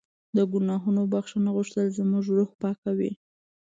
[0.35, 3.11] د ګناهونو بښنه غوښتل زموږ روح پاکوي.